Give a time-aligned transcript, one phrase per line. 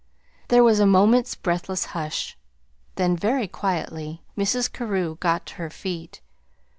[0.47, 2.35] There was a moment's breathless hush,
[2.95, 4.73] then, very quietly, Mrs.
[4.73, 6.21] Carew got to her feet.